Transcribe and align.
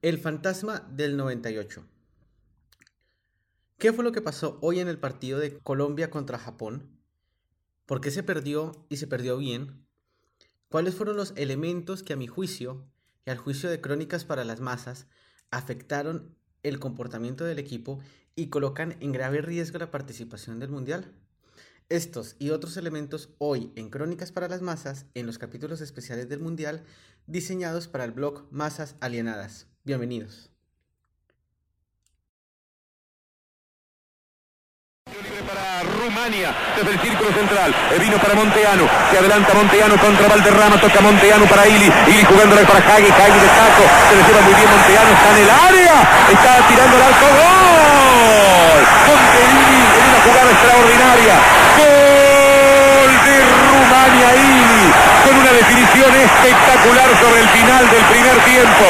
El 0.00 0.18
fantasma 0.18 0.88
del 0.92 1.16
98. 1.16 1.84
¿Qué 3.78 3.92
fue 3.92 4.04
lo 4.04 4.12
que 4.12 4.22
pasó 4.22 4.56
hoy 4.62 4.78
en 4.78 4.86
el 4.86 5.00
partido 5.00 5.40
de 5.40 5.58
Colombia 5.58 6.08
contra 6.08 6.38
Japón? 6.38 7.00
¿Por 7.84 8.00
qué 8.00 8.12
se 8.12 8.22
perdió 8.22 8.86
y 8.88 8.98
se 8.98 9.08
perdió 9.08 9.36
bien? 9.38 9.84
¿Cuáles 10.68 10.94
fueron 10.94 11.16
los 11.16 11.32
elementos 11.34 12.04
que 12.04 12.12
a 12.12 12.16
mi 12.16 12.28
juicio 12.28 12.86
y 13.26 13.30
al 13.30 13.38
juicio 13.38 13.68
de 13.68 13.80
Crónicas 13.80 14.24
para 14.24 14.44
las 14.44 14.60
Masas 14.60 15.08
afectaron 15.50 16.36
el 16.62 16.78
comportamiento 16.78 17.44
del 17.44 17.58
equipo 17.58 17.98
y 18.36 18.50
colocan 18.50 18.96
en 19.00 19.10
grave 19.10 19.40
riesgo 19.40 19.80
la 19.80 19.90
participación 19.90 20.60
del 20.60 20.70
Mundial? 20.70 21.12
Estos 21.88 22.36
y 22.38 22.50
otros 22.50 22.76
elementos 22.76 23.30
hoy 23.38 23.72
en 23.74 23.90
Crónicas 23.90 24.30
para 24.30 24.46
las 24.46 24.62
Masas 24.62 25.06
en 25.14 25.26
los 25.26 25.38
capítulos 25.38 25.80
especiales 25.80 26.28
del 26.28 26.38
Mundial 26.38 26.84
diseñados 27.26 27.88
para 27.88 28.04
el 28.04 28.12
blog 28.12 28.46
Masas 28.52 28.94
Alienadas. 29.00 29.66
Bienvenidos. 29.88 30.50
para 35.48 35.80
Rumania 35.80 36.52
desde 36.76 36.90
el 36.92 37.00
círculo 37.00 37.32
central. 37.32 37.74
Vino 37.98 38.18
para 38.18 38.34
Monteano. 38.34 38.84
Se 39.10 39.16
adelanta 39.16 39.54
Monteano 39.54 39.96
contra 39.96 40.28
Valderrama. 40.28 40.76
Toca 40.78 41.00
Monteano 41.00 41.46
para 41.46 41.66
Ili. 41.66 41.90
Ili 42.06 42.24
jugándole 42.24 42.64
para 42.64 42.80
Hagi. 42.80 43.08
Hagi 43.08 43.38
de 43.40 43.48
taco. 43.56 43.84
Se 44.10 44.14
le 44.16 44.22
lleva 44.28 44.40
muy 44.42 44.54
bien 44.60 44.68
Monteano. 44.68 45.08
Está 45.16 45.28
en 45.32 45.38
el 45.40 45.50
área. 45.50 45.94
Está 46.36 46.52
tirando 46.68 46.96
el 46.96 47.02
arco. 47.02 47.26
¡Gol! 47.40 48.80
Monte 49.08 49.40
Ili 49.56 49.80
en 49.96 50.04
una 50.04 50.20
jugada 50.26 50.50
extraordinaria. 50.52 51.34
¡Gol 51.80 53.10
de 53.24 53.36
Rumania 53.72 54.30
Ili! 54.36 54.84
Con 55.24 55.34
una 55.38 55.52
definición 55.52 56.10
espectacular 56.12 57.08
sobre 57.24 57.40
el 57.40 57.48
final 57.48 57.84
del 57.88 58.04
primer 58.12 58.36
tiempo. 58.44 58.86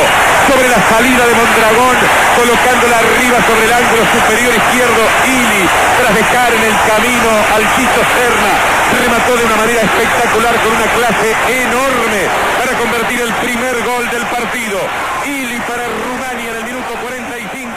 Sobre 0.49 0.69
la 0.69 0.81
salida 0.99 1.27
de 1.27 1.35
Mondragón. 1.35 1.97
Colocándola 2.35 2.99
arriba 2.99 3.39
sobre 3.47 3.65
el 3.67 3.73
ángulo 3.73 4.03
superior 4.11 4.53
izquierdo. 4.55 5.03
Ili 5.31 5.63
tras 5.99 6.15
dejar 6.15 6.51
en 6.55 6.65
el 6.71 6.77
camino 6.91 7.31
al 7.55 7.63
Quito 7.79 8.03
Serna. 8.15 8.53
Remató 8.99 9.37
de 9.37 9.45
una 9.45 9.57
manera 9.57 9.83
espectacular 9.83 10.55
con 10.63 10.73
una 10.75 10.89
clase 10.99 11.29
enorme 11.63 12.21
para 12.59 12.73
convertir 12.79 13.21
el 13.21 13.33
primer 13.47 13.75
gol 13.85 14.11
del 14.11 14.27
partido. 14.27 14.79
Ili 15.27 15.59
para 15.71 15.87
Rumania 15.87 16.51
en 16.51 16.57
el 16.57 16.65
minuto 16.65 16.91
45. 16.99 17.71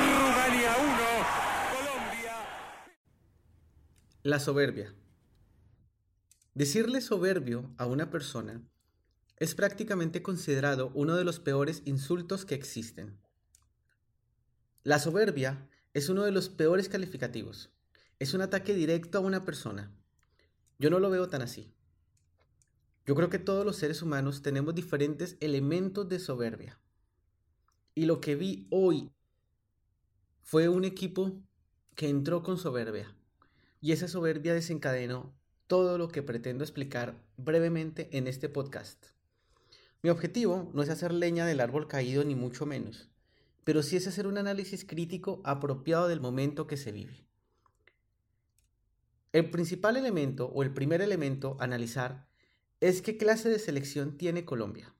Rumania 0.00 0.70
1, 0.80 1.04
Colombia. 1.76 2.32
La 4.22 4.38
soberbia. 4.40 4.94
Decirle 6.54 7.00
soberbio 7.00 7.70
a 7.78 7.86
una 7.86 8.10
persona 8.10 8.62
es 9.36 9.54
prácticamente 9.54 10.22
considerado 10.22 10.90
uno 10.94 11.16
de 11.16 11.24
los 11.24 11.40
peores 11.40 11.82
insultos 11.84 12.44
que 12.44 12.54
existen. 12.54 13.18
La 14.84 14.98
soberbia 14.98 15.68
es 15.92 16.08
uno 16.08 16.24
de 16.24 16.30
los 16.30 16.48
peores 16.48 16.88
calificativos. 16.88 17.70
Es 18.18 18.34
un 18.34 18.42
ataque 18.42 18.74
directo 18.74 19.18
a 19.18 19.22
una 19.22 19.44
persona. 19.44 19.90
Yo 20.78 20.90
no 20.90 20.98
lo 20.98 21.10
veo 21.10 21.28
tan 21.28 21.42
así. 21.42 21.72
Yo 23.06 23.14
creo 23.14 23.28
que 23.28 23.38
todos 23.38 23.66
los 23.66 23.76
seres 23.76 24.02
humanos 24.02 24.42
tenemos 24.42 24.74
diferentes 24.74 25.36
elementos 25.40 26.08
de 26.08 26.18
soberbia. 26.18 26.78
Y 27.94 28.06
lo 28.06 28.20
que 28.20 28.34
vi 28.34 28.66
hoy 28.70 29.10
fue 30.42 30.68
un 30.68 30.84
equipo 30.84 31.32
que 31.94 32.08
entró 32.08 32.42
con 32.42 32.58
soberbia. 32.58 33.14
Y 33.80 33.92
esa 33.92 34.08
soberbia 34.08 34.54
desencadenó 34.54 35.34
todo 35.66 35.98
lo 35.98 36.08
que 36.08 36.22
pretendo 36.22 36.64
explicar 36.64 37.22
brevemente 37.36 38.08
en 38.16 38.26
este 38.26 38.48
podcast. 38.48 39.13
Mi 40.04 40.10
objetivo 40.10 40.70
no 40.72 40.82
es 40.84 40.88
hacer 40.88 41.12
leña 41.12 41.46
del 41.46 41.58
árbol 41.58 41.88
caído 41.88 42.22
ni 42.22 42.36
mucho 42.36 42.64
menos 42.64 43.10
pero 43.64 43.82
sí 43.82 43.96
es 43.96 44.06
hacer 44.06 44.26
un 44.26 44.38
análisis 44.38 44.84
crítico 44.84 45.40
apropiado 45.44 46.06
del 46.06 46.20
momento 46.20 46.66
que 46.66 46.76
se 46.76 46.92
vive. 46.92 47.26
El 49.32 49.50
principal 49.50 49.96
elemento 49.96 50.46
o 50.46 50.62
el 50.62 50.72
primer 50.72 51.00
elemento 51.00 51.56
a 51.58 51.64
analizar 51.64 52.28
es 52.80 53.02
qué 53.02 53.16
clase 53.16 53.48
de 53.48 53.58
selección 53.58 54.16
tiene 54.16 54.44
Colombia. 54.44 54.94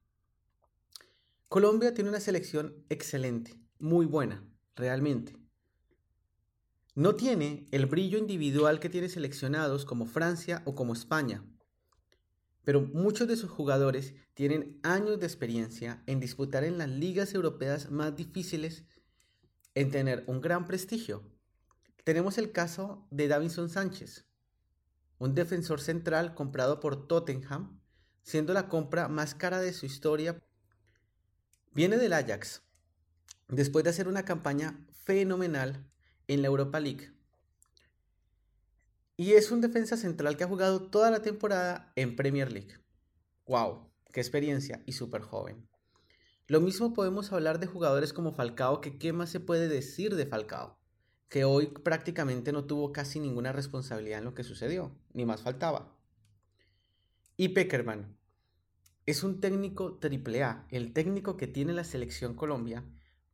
Colombia 1.49 1.95
tiene 1.95 2.11
una 2.11 2.21
selección 2.21 2.75
excelente, 2.89 3.55
muy 3.79 4.07
buena, 4.07 4.43
realmente. 4.75 5.37
No 6.97 7.15
tiene 7.15 7.67
el 7.71 7.87
brillo 7.87 8.19
individual 8.19 8.81
que 8.81 8.89
tiene 8.89 9.09
seleccionados 9.09 9.85
como 9.85 10.07
Francia 10.07 10.63
o 10.65 10.75
como 10.75 10.95
España, 10.95 11.45
pero 12.65 12.81
muchos 12.81 13.29
de 13.29 13.37
sus 13.37 13.51
jugadores 13.51 14.15
tienen 14.35 14.81
años 14.83 15.21
de 15.21 15.27
experiencia 15.27 16.03
en 16.07 16.19
disputar 16.19 16.65
en 16.65 16.79
las 16.79 16.89
ligas 16.89 17.35
europeas 17.35 17.91
más 17.91 18.17
difíciles, 18.17 18.85
en 19.75 19.91
tener 19.91 20.25
un 20.27 20.41
gran 20.41 20.67
prestigio. 20.67 21.23
Tenemos 22.05 22.39
el 22.39 22.53
caso 22.53 23.07
de 23.11 23.29
Davinson 23.29 23.69
Sánchez, 23.69 24.27
un 25.19 25.35
defensor 25.35 25.81
central 25.81 26.35
comprado 26.35 26.81
por 26.81 27.07
Tottenham, 27.07 27.81
siendo 28.23 28.53
la 28.53 28.69
compra 28.69 29.09
más 29.09 29.35
cara 29.35 29.61
de 29.61 29.73
su 29.73 29.87
historia. 29.87 30.43
Viene 31.73 31.97
del 31.97 32.13
Ajax, 32.13 32.63
después 33.49 33.85
de 33.85 33.91
hacer 33.91 34.09
una 34.09 34.25
campaña 34.25 34.87
fenomenal 34.91 35.87
en 36.29 36.43
la 36.43 36.49
Europa 36.49 36.81
League. 36.81 37.14
Y 39.17 39.33
es 39.33 39.53
un 39.53 39.61
defensa 39.61 39.97
central 39.97 40.37
que 40.37 40.45
ha 40.45 40.49
jugado 40.49 40.91
toda 40.91 41.11
la 41.11 41.23
temporada 41.23 41.93
en 41.95 42.17
Premier 42.17 42.51
League. 42.51 42.79
¡Wow! 43.47 43.91
¡Qué 44.13 44.21
experiencia! 44.21 44.83
Y 44.87 44.93
súper 44.93 45.23
joven. 45.23 45.69
Lo 46.47 46.61
mismo 46.61 46.93
podemos 46.93 47.33
hablar 47.33 47.61
de 47.61 47.67
jugadores 47.67 48.13
como 48.13 48.33
Falcao, 48.33 48.81
que 48.81 48.99
qué 48.99 49.13
más 49.13 49.31
se 49.31 49.41
puede 49.41 49.69
decir 49.69 50.17
de 50.17 50.27
Falcao, 50.27 50.79
que 51.29 51.45
hoy 51.45 51.69
prácticamente 51.69 52.53
no 52.53 52.65
tuvo 52.65 52.93
casi 52.93 53.21
ninguna 53.21 53.53
responsabilidad 53.53 54.19
en 54.19 54.25
lo 54.25 54.35
que 54.35 54.45
sucedió, 54.45 54.95
ni 55.13 55.25
más 55.25 55.43
faltaba. 55.43 55.97
Y 57.37 57.51
Peckerman 57.51 58.17
es 59.07 59.23
un 59.23 59.41
técnico 59.41 59.99
triple 59.99 60.43
A, 60.43 60.67
el 60.71 60.93
técnico 60.93 61.37
que 61.37 61.47
tiene 61.47 61.73
la 61.73 61.85
selección 61.85 62.35
Colombia. 62.35 62.85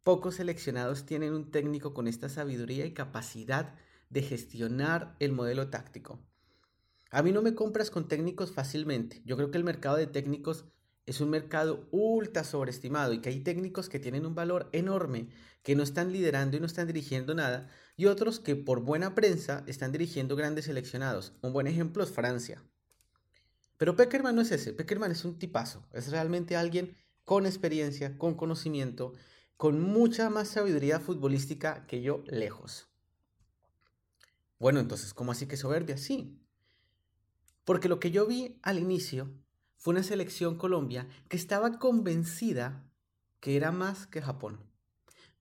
Pocos 0.02 0.36
seleccionados 0.36 1.06
tienen 1.06 1.32
un 1.32 1.50
técnico 1.50 1.94
con 1.94 2.06
esta 2.06 2.28
sabiduría 2.28 2.86
y 2.86 2.92
capacidad 2.92 3.76
de 4.10 4.22
gestionar 4.22 5.16
el 5.18 5.32
modelo 5.32 5.70
táctico. 5.70 6.20
A 7.10 7.22
mí 7.22 7.32
no 7.32 7.42
me 7.42 7.54
compras 7.54 7.90
con 7.90 8.06
técnicos 8.06 8.52
fácilmente. 8.52 9.22
Yo 9.24 9.36
creo 9.36 9.50
que 9.50 9.58
el 9.58 9.64
mercado 9.64 9.96
de 9.96 10.06
técnicos 10.06 10.66
es 11.06 11.20
un 11.20 11.30
mercado 11.30 11.88
ultra 11.90 12.44
sobreestimado 12.44 13.12
y 13.12 13.20
que 13.20 13.30
hay 13.30 13.40
técnicos 13.40 13.88
que 13.88 13.98
tienen 13.98 14.26
un 14.26 14.34
valor 14.34 14.68
enorme, 14.72 15.28
que 15.62 15.74
no 15.74 15.82
están 15.82 16.12
liderando 16.12 16.56
y 16.56 16.60
no 16.60 16.66
están 16.66 16.86
dirigiendo 16.86 17.34
nada, 17.34 17.68
y 17.96 18.06
otros 18.06 18.38
que 18.38 18.54
por 18.54 18.80
buena 18.80 19.14
prensa 19.14 19.64
están 19.66 19.90
dirigiendo 19.90 20.36
grandes 20.36 20.66
seleccionados. 20.66 21.32
Un 21.42 21.52
buen 21.52 21.66
ejemplo 21.66 22.04
es 22.04 22.10
Francia. 22.10 22.62
Pero 23.76 23.96
Peckerman 23.96 24.36
no 24.36 24.42
es 24.42 24.52
ese, 24.52 24.72
Peckerman 24.72 25.10
es 25.10 25.24
un 25.24 25.38
tipazo, 25.38 25.88
es 25.92 26.10
realmente 26.10 26.54
alguien 26.54 26.96
con 27.24 27.46
experiencia, 27.46 28.18
con 28.18 28.34
conocimiento, 28.34 29.14
con 29.56 29.80
mucha 29.80 30.30
más 30.30 30.48
sabiduría 30.48 31.00
futbolística 31.00 31.86
que 31.86 32.02
yo 32.02 32.22
lejos. 32.26 32.89
Bueno, 34.60 34.78
entonces, 34.78 35.14
¿cómo 35.14 35.32
así 35.32 35.46
que 35.46 35.56
soberbia? 35.56 35.96
Sí. 35.96 36.38
Porque 37.64 37.88
lo 37.88 37.98
que 37.98 38.10
yo 38.10 38.26
vi 38.26 38.58
al 38.62 38.78
inicio 38.78 39.32
fue 39.76 39.92
una 39.92 40.02
selección 40.02 40.58
Colombia 40.58 41.08
que 41.28 41.38
estaba 41.38 41.78
convencida 41.78 42.86
que 43.40 43.56
era 43.56 43.72
más 43.72 44.06
que 44.06 44.20
Japón. 44.20 44.60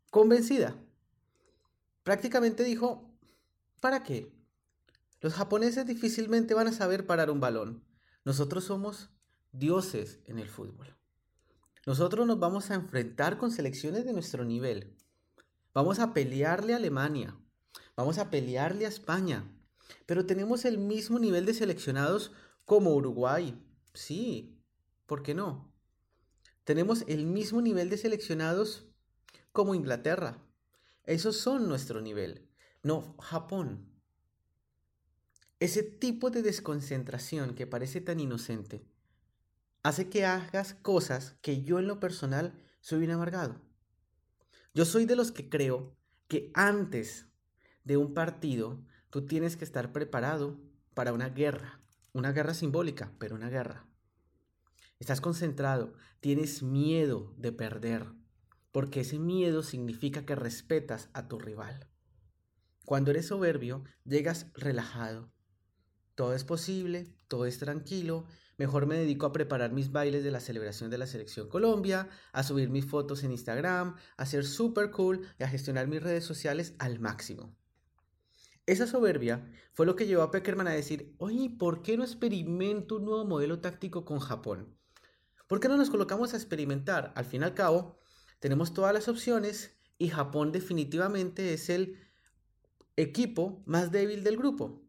Convencida. 0.10 0.76
Prácticamente 2.04 2.64
dijo, 2.64 3.14
¿para 3.82 4.04
qué? 4.04 4.34
Los 5.20 5.34
japoneses 5.34 5.86
difícilmente 5.86 6.54
van 6.54 6.68
a 6.68 6.74
saber 6.74 7.06
parar 7.06 7.30
un 7.30 7.42
balón. 7.42 7.84
Nosotros 8.24 8.64
somos 8.64 9.10
dioses 9.52 10.22
en 10.28 10.40
el 10.40 10.48
fútbol. 10.48 10.96
Nosotros 11.86 12.26
nos 12.26 12.40
vamos 12.40 12.72
a 12.72 12.76
enfrentar 12.76 13.38
con 13.38 13.52
selecciones 13.52 14.06
de 14.06 14.14
nuestro 14.14 14.46
nivel. 14.46 14.96
Vamos 15.74 16.00
a 16.00 16.14
pelearle 16.14 16.74
a 16.74 16.78
Alemania, 16.78 17.38
Vamos 18.00 18.18
a 18.18 18.30
pelearle 18.30 18.86
a 18.86 18.88
España. 18.88 19.44
Pero 20.06 20.26
tenemos 20.26 20.64
el 20.64 20.78
mismo 20.78 21.20
nivel 21.20 21.46
de 21.46 21.54
seleccionados 21.54 22.32
como 22.64 22.96
Uruguay. 22.96 23.62
Sí, 23.94 24.58
¿por 25.06 25.22
qué 25.22 25.34
no? 25.34 25.70
Tenemos 26.64 27.04
el 27.10 27.26
mismo 27.26 27.62
nivel 27.62 27.90
de 27.90 27.98
seleccionados 27.98 28.88
como 29.52 29.76
Inglaterra. 29.76 30.42
Esos 31.04 31.36
son 31.36 31.68
nuestro 31.68 32.00
nivel, 32.00 32.48
no 32.84 33.18
Japón. 33.20 33.92
Ese 35.60 35.84
tipo 35.84 36.30
de 36.30 36.42
desconcentración 36.42 37.54
que 37.54 37.68
parece 37.68 38.00
tan 38.00 38.22
inocente 38.22 38.82
hace 39.84 40.08
que 40.08 40.24
hagas 40.24 40.74
cosas 40.74 41.36
que 41.42 41.64
yo 41.64 41.80
en 41.80 41.88
lo 41.88 42.00
personal 42.00 42.54
soy 42.80 43.04
un 43.04 43.12
amargado. 43.12 43.60
Yo 44.74 44.86
soy 44.86 45.04
de 45.04 45.18
los 45.18 45.34
que 45.34 45.50
creo 45.50 45.98
que 46.30 46.50
antes 46.54 47.29
de 47.84 47.98
un 47.98 48.14
partido, 48.14 48.84
tú 49.10 49.26
tienes 49.26 49.58
que 49.58 49.66
estar 49.66 49.92
preparado 49.92 50.60
para 50.94 51.14
una 51.14 51.30
guerra, 51.30 51.82
una 52.14 52.32
guerra 52.32 52.54
simbólica, 52.54 53.14
pero 53.20 53.36
una 53.36 53.50
guerra. 53.50 53.88
Estás 55.00 55.22
concentrado, 55.22 55.94
tienes 56.20 56.62
miedo 56.64 57.34
de 57.38 57.52
perder. 57.52 58.08
porque 58.72 59.02
ese 59.02 59.18
miedo 59.18 59.64
significa 59.64 60.26
que 60.26 60.36
respetas 60.36 61.10
a 61.14 61.28
tu 61.28 61.40
rival. 61.40 61.90
Cuando 62.86 63.12
eres 63.12 63.28
soberbio, 63.28 63.84
llegas 64.06 64.48
relajado. 64.54 65.32
Todo 66.16 66.34
es 66.34 66.44
posible, 66.44 67.08
todo 67.28 67.46
es 67.46 67.60
tranquilo. 67.60 68.26
Mejor 68.58 68.86
me 68.86 68.98
dedico 68.98 69.26
a 69.26 69.32
preparar 69.32 69.72
mis 69.72 69.92
bailes 69.92 70.24
de 70.24 70.32
la 70.32 70.40
celebración 70.40 70.90
de 70.90 70.98
la 70.98 71.08
Selección 71.08 71.50
Colombia, 71.50 72.10
a 72.32 72.44
subir 72.44 72.70
mis 72.70 72.86
fotos 72.86 73.24
en 73.24 73.32
Instagram, 73.32 73.96
a 74.18 74.26
ser 74.26 74.46
super 74.46 74.92
cool 74.92 75.22
y 75.40 75.44
a 75.44 75.48
gestionar 75.48 75.88
mis 75.88 76.04
redes 76.04 76.26
sociales 76.26 76.76
al 76.78 77.00
máximo. 77.00 77.56
Esa 78.70 78.86
soberbia 78.86 79.52
fue 79.74 79.88
lo 79.88 79.96
que 79.96 80.06
llevó 80.06 80.22
a 80.22 80.30
Peckerman 80.30 80.68
a 80.68 80.74
decir, 80.74 81.16
oye, 81.18 81.50
¿por 81.50 81.82
qué 81.82 81.98
no 81.98 82.04
experimento 82.04 82.98
un 82.98 83.06
nuevo 83.06 83.26
modelo 83.26 83.62
táctico 83.62 84.06
con 84.06 84.20
Japón? 84.20 84.78
¿Por 85.48 85.60
qué 85.60 85.68
no 85.68 85.76
nos 85.76 85.90
colocamos 85.90 86.36
a 86.36 86.38
experimentar? 86.38 87.12
Al 87.16 87.26
fin 87.26 87.42
y 87.42 87.46
al 87.46 87.56
cabo, 87.56 87.98
tenemos 88.38 88.76
todas 88.76 88.94
las 88.94 89.08
opciones 89.08 89.76
y 89.98 90.10
Japón 90.10 90.52
definitivamente 90.52 91.52
es 91.56 91.72
el 91.72 91.98
equipo 92.96 93.64
más 93.66 93.92
débil 93.92 94.24
del 94.24 94.38
grupo. 94.38 94.84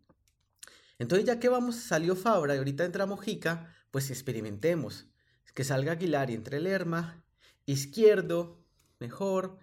Entonces 0.99 1.27
ya 1.27 1.41
que 1.41 1.49
vamos, 1.49 1.77
salió 1.77 2.17
Fabra 2.17 2.55
y 2.55 2.59
ahorita 2.59 2.85
entra 2.85 3.07
Mojica, 3.07 3.75
pues 3.91 4.11
experimentemos. 4.11 5.07
Que 5.55 5.65
salga 5.65 5.93
Aguilar 5.93 6.29
y 6.29 6.35
entre 6.35 6.61
Lerma, 6.61 7.25
izquierdo, 7.65 8.63
mejor. 8.99 9.57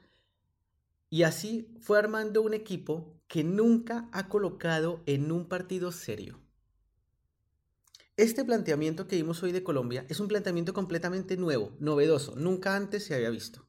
Y 1.09 1.23
así 1.23 1.73
fue 1.79 1.99
armando 1.99 2.41
un 2.41 2.53
equipo 2.53 3.17
que 3.27 3.43
nunca 3.43 4.09
ha 4.11 4.27
colocado 4.27 5.03
en 5.05 5.31
un 5.31 5.47
partido 5.47 5.91
serio. 5.91 6.41
Este 8.17 8.43
planteamiento 8.43 9.07
que 9.07 9.15
vimos 9.15 9.41
hoy 9.43 9.51
de 9.51 9.63
Colombia 9.63 10.05
es 10.09 10.19
un 10.19 10.27
planteamiento 10.27 10.73
completamente 10.73 11.37
nuevo, 11.37 11.77
novedoso, 11.79 12.35
nunca 12.35 12.75
antes 12.75 13.05
se 13.05 13.15
había 13.15 13.29
visto. 13.29 13.67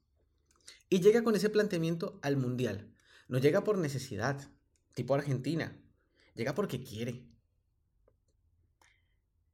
Y 0.88 1.00
llega 1.00 1.23
con 1.23 1.37
ese 1.37 1.50
planteamiento 1.50 2.19
al 2.23 2.37
Mundial. 2.37 2.93
No 3.29 3.38
llega 3.38 3.62
por 3.62 3.79
necesidad, 3.79 4.50
tipo 4.94 5.14
Argentina. 5.14 5.79
Llega 6.35 6.55
porque 6.55 6.82
quiere. 6.82 7.29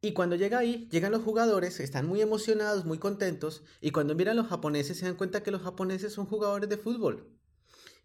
Y 0.01 0.13
cuando 0.13 0.37
llega 0.37 0.59
ahí, 0.59 0.89
llegan 0.91 1.13
los 1.13 1.23
jugadores, 1.23 1.81
están 1.81 2.07
muy 2.07 2.21
emocionados, 2.21 2.85
muy 2.85 2.99
contentos, 2.99 3.65
y 3.81 3.91
cuando 3.91 4.15
miran 4.15 4.39
a 4.39 4.43
los 4.43 4.49
japoneses 4.51 4.99
se 4.99 5.07
dan 5.07 5.17
cuenta 5.17 5.43
que 5.43 5.51
los 5.51 5.63
japoneses 5.63 6.13
son 6.13 6.27
jugadores 6.27 6.69
de 6.69 6.77
fútbol 6.77 7.34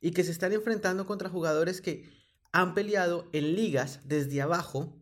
y 0.02 0.12
que 0.12 0.24
se 0.24 0.32
están 0.32 0.54
enfrentando 0.54 1.06
contra 1.06 1.30
jugadores 1.30 1.82
que 1.82 2.10
han 2.52 2.74
peleado 2.74 3.30
en 3.34 3.56
ligas 3.56 4.02
desde 4.06 4.42
abajo 4.42 4.98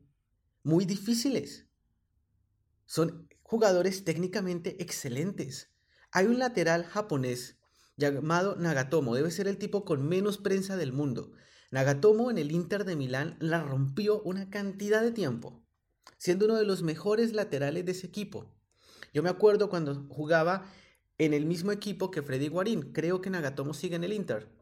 muy 0.64 0.86
difíciles. 0.86 1.66
Son 2.86 3.30
jugadores 3.44 4.04
técnicamente 4.04 4.82
excelentes. 4.82 5.72
Hay 6.12 6.26
un 6.26 6.40
lateral 6.40 6.84
japonés 6.86 7.58
llamado 7.96 8.56
Nagatomo, 8.56 9.16
debe 9.16 9.32
ser 9.32 9.48
el 9.48 9.58
tipo 9.58 9.86
con 9.86 10.08
menos 10.08 10.38
prensa 10.38 10.78
del 10.78 10.94
mundo. 10.94 11.32
Nagatomo 11.72 12.32
en 12.32 12.38
el 12.38 12.52
Inter 12.52 12.86
de 12.86 12.96
Milán 12.96 13.38
la 13.40 13.62
rompió 13.64 14.22
una 14.22 14.50
cantidad 14.50 15.02
de 15.02 15.12
tiempo, 15.12 15.66
siendo 16.18 16.46
uno 16.46 16.56
de 16.56 16.66
los 16.66 16.84
mejores 16.84 17.34
laterales 17.34 17.86
de 17.86 17.92
ese 17.92 18.08
equipo. 18.08 18.54
Yo 19.14 19.24
me 19.24 19.30
acuerdo 19.30 19.70
cuando 19.70 20.06
jugaba 20.10 20.72
en 21.18 21.34
el 21.34 21.46
mismo 21.46 21.72
equipo 21.72 22.12
que 22.12 22.22
Freddy 22.22 22.48
Guarín, 22.48 22.94
creo 22.94 23.22
que 23.22 23.30
Nagatomo 23.30 23.74
sigue 23.74 23.96
en 23.96 24.04
el 24.04 24.14
Inter. 24.14 24.56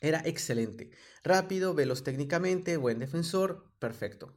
Era 0.00 0.22
excelente. 0.24 0.90
Rápido, 1.22 1.74
veloz 1.74 2.02
técnicamente, 2.02 2.76
buen 2.76 2.98
defensor, 2.98 3.70
perfecto. 3.78 4.36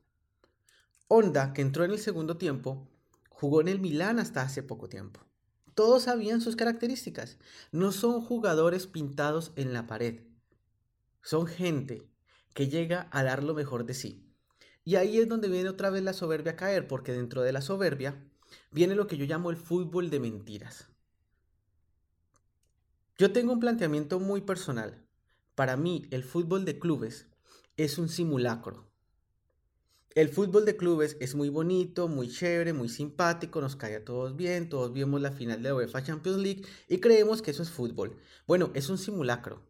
Honda, 1.07 1.53
que 1.53 1.61
entró 1.61 1.83
en 1.85 1.91
el 1.91 1.99
segundo 1.99 2.37
tiempo, 2.37 2.87
jugó 3.29 3.61
en 3.61 3.67
el 3.67 3.79
Milán 3.79 4.19
hasta 4.19 4.41
hace 4.41 4.63
poco 4.63 4.89
tiempo. 4.89 5.21
Todos 5.75 6.03
sabían 6.03 6.41
sus 6.41 6.55
características. 6.55 7.37
No 7.71 7.91
son 7.91 8.21
jugadores 8.21 8.87
pintados 8.87 9.51
en 9.55 9.73
la 9.73 9.87
pared. 9.87 10.21
Son 11.21 11.47
gente 11.47 12.09
que 12.53 12.69
llega 12.69 13.09
a 13.11 13.23
dar 13.23 13.43
lo 13.43 13.53
mejor 13.53 13.85
de 13.85 13.93
sí. 13.93 14.33
Y 14.85 14.95
ahí 14.95 15.19
es 15.19 15.27
donde 15.27 15.49
viene 15.49 15.69
otra 15.69 15.89
vez 15.89 16.03
la 16.03 16.13
soberbia 16.13 16.53
a 16.53 16.55
caer, 16.55 16.87
porque 16.87 17.11
dentro 17.11 17.41
de 17.41 17.51
la 17.51 17.61
soberbia 17.61 18.23
viene 18.71 18.95
lo 18.95 19.07
que 19.07 19.17
yo 19.17 19.25
llamo 19.25 19.49
el 19.49 19.57
fútbol 19.57 20.09
de 20.09 20.19
mentiras. 20.19 20.87
Yo 23.17 23.31
tengo 23.31 23.53
un 23.53 23.59
planteamiento 23.59 24.19
muy 24.19 24.41
personal. 24.41 25.04
Para 25.55 25.77
mí, 25.77 26.05
el 26.11 26.23
fútbol 26.23 26.65
de 26.65 26.77
clubes 26.77 27.27
es 27.77 27.97
un 27.97 28.09
simulacro. 28.09 28.85
El 30.13 30.29
fútbol 30.29 30.65
de 30.65 30.77
clubes 30.77 31.17
es 31.19 31.35
muy 31.35 31.49
bonito, 31.49 32.07
muy 32.07 32.29
chévere, 32.29 32.73
muy 32.73 32.87
simpático, 32.87 33.59
nos 33.59 33.75
cae 33.75 33.95
a 33.95 34.05
todos 34.05 34.35
bien, 34.35 34.69
todos 34.69 34.93
vimos 34.93 35.21
la 35.21 35.31
final 35.31 35.61
de 35.61 35.69
la 35.69 35.75
UEFA 35.75 36.03
Champions 36.03 36.37
League 36.37 36.65
y 36.87 36.99
creemos 36.99 37.41
que 37.41 37.51
eso 37.51 37.63
es 37.63 37.69
fútbol. 37.69 38.17
Bueno, 38.47 38.71
es 38.73 38.89
un 38.89 38.97
simulacro. 38.97 39.61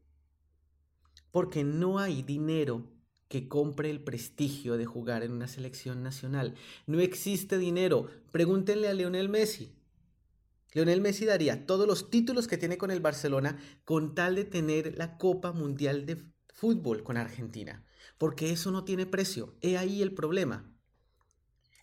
Porque 1.32 1.64
no 1.64 2.00
hay 2.00 2.22
dinero 2.22 2.92
que 3.28 3.48
compre 3.48 3.90
el 3.90 4.04
prestigio 4.04 4.78
de 4.78 4.86
jugar 4.86 5.24
en 5.24 5.32
una 5.32 5.48
selección 5.48 6.04
nacional. 6.04 6.56
No 6.86 7.00
existe 7.00 7.58
dinero. 7.58 8.08
Pregúntenle 8.32 8.88
a 8.88 8.94
Lionel 8.94 9.30
Messi. 9.30 9.76
Lionel 10.76 11.00
Messi 11.00 11.24
daría 11.24 11.66
todos 11.66 11.88
los 11.88 12.10
títulos 12.10 12.50
que 12.50 12.58
tiene 12.58 12.78
con 12.78 12.92
el 12.92 13.00
Barcelona 13.00 13.58
con 13.86 14.14
tal 14.14 14.36
de 14.36 14.44
tener 14.44 14.98
la 14.98 15.18
Copa 15.18 15.54
Mundial 15.54 16.06
de 16.06 16.22
Fútbol 16.54 17.02
con 17.02 17.16
Argentina, 17.16 17.86
porque 18.18 18.52
eso 18.52 18.72
no 18.72 18.84
tiene 18.84 19.06
precio. 19.06 19.56
He 19.62 19.78
ahí 19.78 20.02
el 20.02 20.14
problema. 20.14 20.70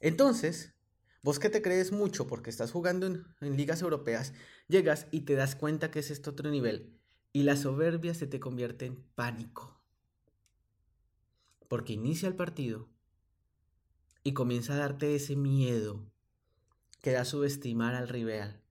Entonces, 0.00 0.74
vos 1.22 1.38
que 1.38 1.48
te 1.48 1.62
crees 1.62 1.90
mucho 1.90 2.26
porque 2.26 2.50
estás 2.50 2.70
jugando 2.70 3.06
en, 3.06 3.24
en 3.40 3.56
ligas 3.56 3.80
europeas, 3.80 4.34
llegas 4.68 5.06
y 5.10 5.22
te 5.22 5.36
das 5.36 5.56
cuenta 5.56 5.90
que 5.90 6.00
es 6.00 6.10
este 6.10 6.28
otro 6.28 6.50
nivel 6.50 7.00
y 7.32 7.44
la 7.44 7.56
soberbia 7.56 8.12
se 8.12 8.26
te 8.26 8.40
convierte 8.40 8.84
en 8.84 9.02
pánico. 9.14 9.80
Porque 11.66 11.94
inicia 11.94 12.28
el 12.28 12.36
partido 12.36 12.90
y 14.22 14.34
comienza 14.34 14.74
a 14.74 14.76
darte 14.76 15.14
ese 15.14 15.34
miedo 15.34 16.12
que 17.00 17.12
da 17.12 17.24
subestimar 17.24 17.94
al 17.94 18.08
rival 18.08 18.62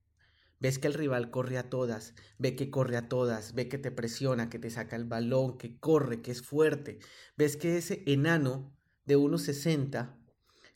Ves 0.62 0.78
que 0.78 0.86
el 0.88 0.94
rival 0.94 1.32
corre 1.32 1.58
a 1.58 1.72
todas, 1.72 2.14
ve 2.38 2.56
que 2.56 2.70
corre 2.70 2.96
a 2.96 3.10
todas, 3.10 3.56
ve 3.56 3.68
que 3.68 3.80
te 3.80 3.90
presiona, 3.90 4.48
que 4.48 4.60
te 4.60 4.70
saca 4.70 4.96
el 4.96 5.06
balón, 5.06 5.58
que 5.58 5.80
corre, 5.80 6.22
que 6.22 6.30
es 6.30 6.44
fuerte. 6.44 7.00
Ves 7.36 7.58
que 7.58 7.78
ese 7.78 8.04
enano 8.06 8.72
de 9.06 9.18
1,60 9.18 10.16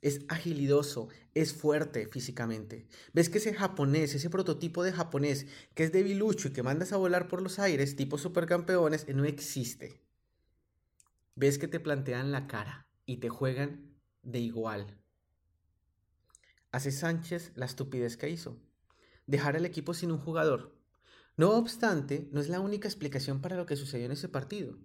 es 0.01 0.25
agilidoso, 0.27 1.09
es 1.35 1.53
fuerte 1.53 2.07
físicamente. 2.07 2.87
Ves 3.13 3.29
que 3.29 3.37
ese 3.37 3.53
japonés, 3.53 4.15
ese 4.15 4.31
prototipo 4.31 4.83
de 4.83 4.91
japonés 4.91 5.45
que 5.75 5.83
es 5.83 5.91
debilucho 5.91 6.47
y 6.47 6.51
que 6.51 6.63
mandas 6.63 6.91
a 6.91 6.97
volar 6.97 7.27
por 7.27 7.43
los 7.43 7.59
aires, 7.59 7.95
tipo 7.95 8.17
supercampeones, 8.17 9.07
no 9.13 9.23
existe. 9.23 10.01
Ves 11.35 11.59
que 11.59 11.67
te 11.67 11.79
plantean 11.79 12.31
la 12.31 12.47
cara 12.47 12.87
y 13.05 13.17
te 13.17 13.29
juegan 13.29 13.93
de 14.23 14.39
igual. 14.39 14.97
Hace 16.71 16.91
Sánchez 16.91 17.51
la 17.53 17.67
estupidez 17.67 18.17
que 18.17 18.31
hizo 18.31 18.59
dejar 19.27 19.55
al 19.55 19.65
equipo 19.65 19.93
sin 19.93 20.11
un 20.11 20.19
jugador. 20.19 20.75
No 21.37 21.51
obstante, 21.51 22.29
no 22.31 22.39
es 22.39 22.49
la 22.49 22.59
única 22.59 22.87
explicación 22.87 23.41
para 23.41 23.57
lo 23.57 23.65
que 23.65 23.75
sucedió 23.75 24.05
en 24.05 24.13
ese 24.13 24.29
partido. 24.29 24.77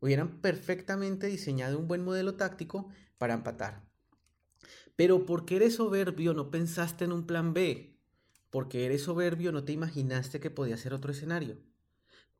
Hubieran 0.00 0.40
perfectamente 0.40 1.26
diseñado 1.26 1.78
un 1.78 1.88
buen 1.88 2.04
modelo 2.04 2.34
táctico 2.34 2.88
para 3.18 3.34
empatar. 3.34 3.82
Pero 4.94 5.24
porque 5.24 5.56
eres 5.56 5.76
soberbio 5.76 6.34
no 6.34 6.50
pensaste 6.50 7.04
en 7.04 7.12
un 7.12 7.26
plan 7.26 7.54
B. 7.54 7.98
Porque 8.50 8.84
eres 8.84 9.02
soberbio 9.02 9.52
no 9.52 9.64
te 9.64 9.72
imaginaste 9.72 10.40
que 10.40 10.50
podía 10.50 10.76
ser 10.76 10.92
otro 10.92 11.12
escenario. 11.12 11.58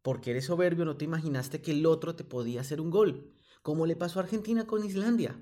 Porque 0.02 0.30
eres 0.30 0.46
soberbio 0.46 0.84
no 0.84 0.96
te 0.96 1.04
imaginaste 1.04 1.62
que 1.62 1.72
el 1.72 1.86
otro 1.86 2.14
te 2.14 2.24
podía 2.24 2.60
hacer 2.60 2.80
un 2.80 2.90
gol, 2.90 3.32
como 3.62 3.86
le 3.86 3.96
pasó 3.96 4.20
a 4.20 4.22
Argentina 4.22 4.66
con 4.66 4.84
Islandia. 4.84 5.40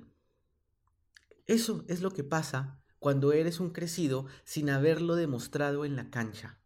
Eso 1.46 1.84
es 1.88 2.00
lo 2.00 2.12
que 2.12 2.25
pasa 2.25 2.84
cuando 3.04 3.34
eres 3.34 3.61
un 3.61 3.68
crecido 3.68 4.25
sin 4.44 4.70
haberlo 4.70 5.14
demostrado 5.14 5.84
en 5.84 5.94
la 5.94 6.08
cancha. 6.08 6.58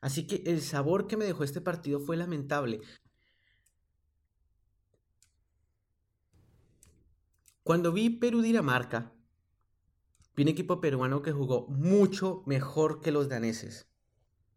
Así 0.00 0.26
que 0.26 0.42
el 0.46 0.60
sabor 0.60 1.06
que 1.06 1.16
me 1.16 1.26
dejó 1.26 1.44
este 1.44 1.60
partido 1.60 2.00
fue 2.00 2.16
lamentable. 2.16 2.80
Cuando 7.62 7.92
vi 7.92 8.10
Perú-Dinamarca, 8.10 9.12
vi 10.34 10.42
un 10.42 10.48
equipo 10.48 10.80
peruano 10.80 11.22
que 11.22 11.30
jugó 11.30 11.68
mucho 11.68 12.42
mejor 12.44 13.00
que 13.00 13.12
los 13.12 13.28
daneses. 13.28 13.86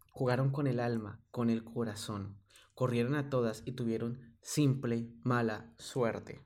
Jugaron 0.09 0.49
con 0.49 0.65
el 0.65 0.79
alma, 0.79 1.23
con 1.29 1.51
el 1.51 1.63
corazón, 1.63 2.39
corrieron 2.73 3.13
a 3.13 3.29
todas 3.29 3.61
y 3.67 3.73
tuvieron 3.73 4.35
simple 4.41 5.13
mala 5.21 5.75
suerte. 5.77 6.43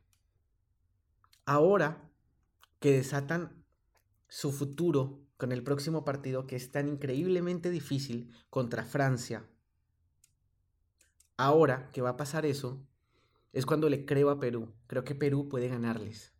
Ahora 1.45 2.11
que 2.81 2.91
desatan 2.91 3.64
su 4.35 4.51
futuro 4.51 5.21
con 5.37 5.53
el 5.53 5.63
próximo 5.63 6.03
partido 6.03 6.45
que 6.45 6.57
es 6.57 6.69
tan 6.69 6.89
increíblemente 6.89 7.69
difícil 7.69 8.33
contra 8.49 8.83
Francia. 8.83 9.47
Ahora 11.37 11.89
que 11.93 12.01
va 12.01 12.09
a 12.09 12.17
pasar 12.17 12.45
eso, 12.45 12.85
es 13.53 13.65
cuando 13.65 13.87
le 13.87 14.05
creo 14.05 14.29
a 14.29 14.41
Perú. 14.41 14.73
Creo 14.87 15.05
que 15.05 15.15
Perú 15.15 15.47
puede 15.47 15.69
ganarles. 15.69 16.33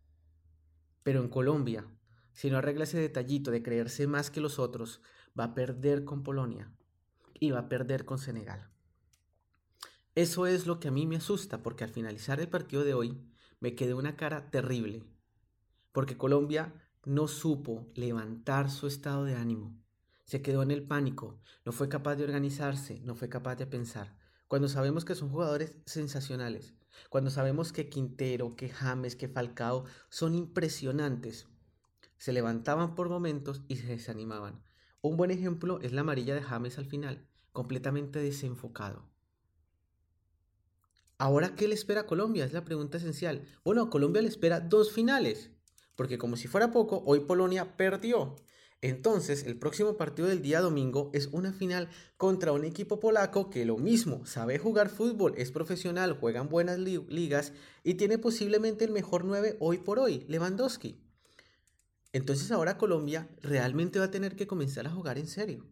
Pero 1.04 1.22
en 1.22 1.30
Colombia, 1.30 1.86
si 2.34 2.50
no 2.50 2.58
arregla 2.58 2.84
ese 2.84 2.98
detallito 2.98 3.50
de 3.50 3.62
creerse 3.62 4.06
más 4.06 4.30
que 4.30 4.42
los 4.42 4.58
otros, 4.58 5.00
va 5.38 5.44
a 5.44 5.54
perder 5.54 6.04
con 6.04 6.22
Polonia. 6.22 6.70
iba 7.40 7.60
a 7.60 7.68
perder 7.70 8.04
con 8.04 8.18
Senegal. 8.18 8.68
Eso 10.14 10.46
es 10.46 10.66
lo 10.66 10.80
que 10.80 10.88
a 10.88 10.90
mí 10.90 11.06
me 11.06 11.16
asusta 11.16 11.62
porque 11.62 11.84
al 11.84 11.90
finalizar 11.90 12.40
el 12.40 12.48
partido 12.50 12.84
de 12.84 12.92
hoy 12.92 13.18
me 13.58 13.74
quedé 13.74 13.94
una 13.94 14.16
cara 14.16 14.50
terrible. 14.50 15.02
Porque 15.92 16.18
Colombia 16.18 16.74
no 17.06 17.28
supo 17.28 17.86
levantar 17.94 18.68
su 18.68 18.88
estado 18.88 19.24
de 19.24 19.36
ánimo. 19.36 19.80
Se 20.24 20.42
quedó 20.42 20.64
en 20.64 20.72
el 20.72 20.82
pánico, 20.82 21.38
no 21.64 21.70
fue 21.70 21.88
capaz 21.88 22.16
de 22.16 22.24
organizarse, 22.24 23.00
no 23.04 23.14
fue 23.14 23.28
capaz 23.28 23.54
de 23.54 23.66
pensar. 23.66 24.18
Cuando 24.48 24.68
sabemos 24.68 25.04
que 25.04 25.14
son 25.14 25.30
jugadores 25.30 25.76
sensacionales, 25.86 26.74
cuando 27.08 27.30
sabemos 27.30 27.72
que 27.72 27.88
Quintero, 27.88 28.56
que 28.56 28.68
James, 28.68 29.14
que 29.14 29.28
Falcao 29.28 29.84
son 30.08 30.34
impresionantes, 30.34 31.46
se 32.18 32.32
levantaban 32.32 32.96
por 32.96 33.08
momentos 33.08 33.62
y 33.68 33.76
se 33.76 33.86
desanimaban. 33.86 34.64
Un 35.00 35.16
buen 35.16 35.30
ejemplo 35.30 35.78
es 35.82 35.92
la 35.92 36.00
amarilla 36.00 36.34
de 36.34 36.42
James 36.42 36.76
al 36.76 36.86
final, 36.86 37.28
completamente 37.52 38.18
desenfocado. 38.18 39.08
Ahora, 41.18 41.54
¿qué 41.54 41.68
le 41.68 41.74
espera 41.74 42.00
a 42.00 42.06
Colombia? 42.06 42.44
Es 42.44 42.52
la 42.52 42.64
pregunta 42.64 42.98
esencial. 42.98 43.46
Bueno, 43.64 43.82
a 43.82 43.90
Colombia 43.90 44.22
le 44.22 44.28
espera 44.28 44.58
dos 44.58 44.90
finales, 44.90 45.52
porque 45.96 46.18
como 46.18 46.36
si 46.36 46.46
fuera 46.46 46.70
poco, 46.70 47.02
hoy 47.06 47.20
Polonia 47.20 47.76
perdió. 47.76 48.36
Entonces, 48.82 49.44
el 49.44 49.58
próximo 49.58 49.96
partido 49.96 50.28
del 50.28 50.42
día 50.42 50.60
domingo 50.60 51.10
es 51.14 51.28
una 51.32 51.52
final 51.52 51.88
contra 52.18 52.52
un 52.52 52.64
equipo 52.64 53.00
polaco 53.00 53.48
que 53.48 53.64
lo 53.64 53.78
mismo, 53.78 54.26
sabe 54.26 54.58
jugar 54.58 54.90
fútbol, 54.90 55.34
es 55.38 55.50
profesional, 55.50 56.18
juega 56.20 56.40
en 56.42 56.50
buenas 56.50 56.78
ligas 56.78 57.52
y 57.82 57.94
tiene 57.94 58.18
posiblemente 58.18 58.84
el 58.84 58.92
mejor 58.92 59.24
9 59.24 59.56
hoy 59.60 59.78
por 59.78 59.98
hoy, 59.98 60.24
Lewandowski. 60.28 61.00
Entonces 62.12 62.50
ahora 62.52 62.78
Colombia 62.78 63.28
realmente 63.42 63.98
va 63.98 64.06
a 64.06 64.10
tener 64.10 64.36
que 64.36 64.46
comenzar 64.46 64.86
a 64.86 64.90
jugar 64.90 65.18
en 65.18 65.26
serio. 65.26 65.66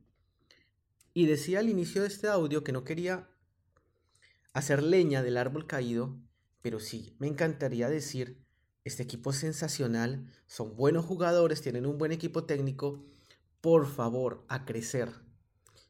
Y 1.13 1.27
decía 1.27 1.61
al 1.61 1.69
inicio 1.69 2.03
de 2.03 2.09
este 2.09 2.29
audio 2.29 2.65
que 2.65 2.73
no 2.73 2.85
quería 2.85 3.29
hacer 4.55 4.83
leña 4.83 5.23
del 5.23 5.37
árbol 5.37 5.67
caído, 5.67 6.17
pero 6.63 6.81
sí, 6.81 7.15
me 7.19 7.29
encantaría 7.29 7.89
decir 7.89 8.44
este 8.85 9.03
equipo 9.03 9.31
es 9.31 9.37
sensacional, 9.37 10.31
son 10.47 10.77
buenos 10.77 11.07
jugadores, 11.07 11.63
tienen 11.63 11.87
un 11.87 11.97
buen 11.97 12.13
equipo 12.13 12.45
técnico. 12.45 13.03
Por 13.63 13.87
favor, 13.87 14.45
a 14.49 14.67
crecer. 14.67 15.11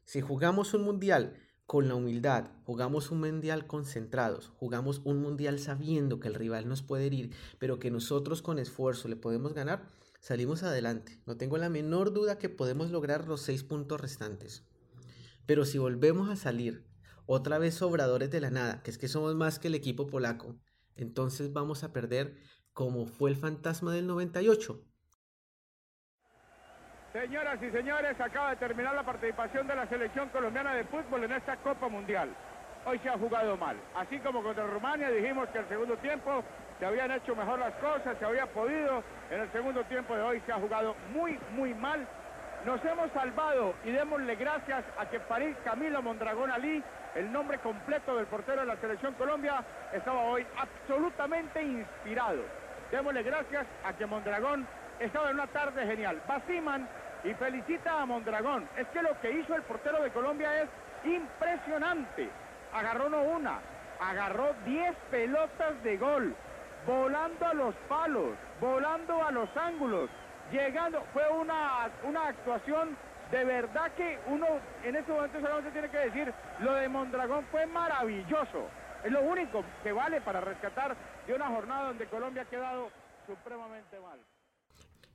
Si 0.05 0.21
jugamos 0.21 0.73
un 0.73 0.83
mundial 0.83 1.35
con 1.65 1.89
la 1.89 1.95
humildad, 1.95 2.51
jugamos 2.63 3.11
un 3.11 3.19
mundial 3.19 3.67
concentrados, 3.67 4.47
jugamos 4.55 5.01
un 5.03 5.19
mundial 5.19 5.59
sabiendo 5.59 6.21
que 6.21 6.29
el 6.29 6.35
rival 6.35 6.69
nos 6.69 6.83
puede 6.83 7.07
herir, 7.07 7.31
pero 7.59 7.79
que 7.79 7.91
nosotros 7.91 8.41
con 8.41 8.59
esfuerzo 8.59 9.09
le 9.09 9.17
podemos 9.17 9.53
ganar, 9.53 9.89
salimos 10.21 10.63
adelante. 10.63 11.19
No 11.25 11.35
tengo 11.35 11.57
la 11.57 11.69
menor 11.69 12.13
duda 12.13 12.37
que 12.37 12.47
podemos 12.47 12.91
lograr 12.91 13.27
los 13.27 13.41
seis 13.41 13.63
puntos 13.63 13.99
restantes. 13.99 14.63
Pero 15.45 15.65
si 15.65 15.77
volvemos 15.79 16.29
a 16.29 16.37
salir 16.37 16.85
otra 17.25 17.57
vez 17.57 17.75
sobradores 17.75 18.31
de 18.31 18.39
la 18.39 18.51
nada, 18.51 18.81
que 18.83 18.91
es 18.91 18.97
que 18.97 19.09
somos 19.09 19.35
más 19.35 19.59
que 19.59 19.67
el 19.67 19.75
equipo 19.75 20.07
polaco, 20.07 20.55
entonces 20.95 21.51
vamos 21.51 21.83
a 21.83 21.91
perder 21.91 22.37
como 22.75 23.05
fue 23.05 23.31
el 23.31 23.37
fantasma 23.37 23.93
del 23.93 24.05
98. 24.05 24.75
Señoras 27.13 27.63
y 27.63 27.71
señores, 27.71 28.19
acaba 28.19 28.49
de 28.49 28.57
terminar 28.57 28.93
la 28.93 29.03
participación 29.03 29.65
de 29.65 29.75
la 29.77 29.87
selección 29.87 30.27
colombiana 30.27 30.73
de 30.73 30.83
fútbol 30.83 31.23
en 31.23 31.31
esta 31.31 31.55
Copa 31.55 31.87
Mundial. 31.87 32.29
Hoy 32.85 32.99
se 32.99 33.07
ha 33.07 33.17
jugado 33.17 33.55
mal. 33.55 33.77
Así 33.95 34.19
como 34.19 34.43
contra 34.43 34.67
Rumania 34.67 35.09
dijimos 35.09 35.47
que 35.49 35.59
el 35.59 35.69
segundo 35.69 35.95
tiempo 35.99 36.43
se 36.77 36.85
habían 36.85 37.11
hecho 37.11 37.33
mejor 37.33 37.59
las 37.59 37.73
cosas, 37.75 38.17
se 38.19 38.25
había 38.25 38.45
podido. 38.47 39.01
En 39.31 39.39
el 39.39 39.51
segundo 39.53 39.81
tiempo 39.85 40.13
de 40.13 40.21
hoy 40.21 40.43
se 40.45 40.51
ha 40.51 40.59
jugado 40.59 40.97
muy, 41.13 41.39
muy 41.55 41.73
mal. 41.73 42.05
Nos 42.65 42.83
hemos 42.83 43.09
salvado 43.13 43.73
y 43.85 43.91
démosle 43.91 44.35
gracias 44.35 44.83
a 44.99 45.09
que 45.09 45.21
París 45.21 45.55
Camilo 45.63 46.01
Mondragón 46.01 46.51
Ali, 46.51 46.83
el 47.15 47.31
nombre 47.31 47.57
completo 47.59 48.17
del 48.17 48.25
portero 48.25 48.61
de 48.61 48.67
la 48.67 48.75
selección 48.81 49.13
Colombia, 49.13 49.63
estaba 49.93 50.19
hoy 50.19 50.45
absolutamente 50.57 51.63
inspirado. 51.63 52.64
Démosle 52.95 53.23
gracias 53.23 53.67
a 53.83 53.91
que 53.91 54.05
Mondragón 54.05 54.65
estaba 55.01 55.29
en 55.29 55.35
una 55.35 55.47
tarde 55.47 55.85
genial. 55.85 56.21
Basiman 56.29 56.87
y 57.25 57.33
felicita 57.33 57.99
a 57.99 58.05
Mondragón. 58.05 58.69
Es 58.77 58.87
que 58.87 59.01
lo 59.01 59.19
que 59.19 59.31
hizo 59.31 59.53
el 59.53 59.63
portero 59.63 60.01
de 60.01 60.11
Colombia 60.11 60.61
es 60.61 60.69
impresionante. 61.03 62.29
Agarró 62.73 63.09
no 63.09 63.21
una, 63.23 63.59
agarró 63.99 64.55
10 64.63 64.95
pelotas 65.11 65.83
de 65.83 65.97
gol, 65.97 66.33
volando 66.87 67.45
a 67.45 67.53
los 67.53 67.75
palos, 67.89 68.29
volando 68.61 69.21
a 69.21 69.29
los 69.29 69.49
ángulos, 69.57 70.09
llegando. 70.49 71.03
Fue 71.11 71.27
una, 71.27 71.89
una 72.03 72.29
actuación 72.29 72.95
de 73.29 73.43
verdad 73.43 73.91
que 73.97 74.19
uno 74.27 74.47
en 74.85 74.95
este 74.95 75.11
momento 75.11 75.41
solamente 75.41 75.71
tiene 75.71 75.89
que 75.89 75.97
decir, 75.97 76.33
lo 76.59 76.73
de 76.75 76.87
Mondragón 76.87 77.43
fue 77.51 77.65
maravilloso. 77.65 78.69
Es 79.05 79.11
lo 79.11 79.21
único 79.21 79.63
que 79.83 79.91
vale 79.91 80.19
para 80.19 80.41
rescatar 80.41 80.97
de 81.27 81.33
una 81.35 81.47
jornada 81.49 81.89
donde 81.89 82.09
Colombia 82.09 82.41
ha 82.41 82.49
quedado 82.49 82.89
supremamente 83.27 83.99
mal. 83.99 84.19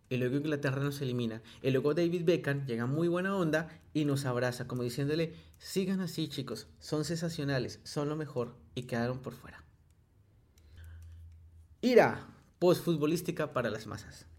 Y 0.09 0.16
luego 0.16 0.37
Inglaterra 0.37 0.80
nos 0.80 1.00
elimina. 1.00 1.42
Y 1.61 1.73
luego 1.73 1.92
David 1.92 2.25
Beckham 2.25 2.66
llega 2.66 2.87
muy 2.87 3.09
buena 3.09 3.35
onda 3.35 3.68
y 3.92 4.04
nos 4.04 4.26
abraza, 4.26 4.68
como 4.68 4.85
diciéndole, 4.85 5.35
sigan 5.59 6.00
así 6.00 6.28
chicos, 6.28 6.68
son 6.78 7.04
sensacionales, 7.04 7.80
son 7.82 8.09
lo 8.09 8.14
mejor 8.14 8.54
y 8.76 8.85
quedaron 8.85 9.18
por 9.18 9.35
fuera. 9.35 9.64
Ira, 11.80 12.28
postfutbolística 12.61 13.52
para 13.52 13.70
las 13.70 13.88
masas. 13.88 14.29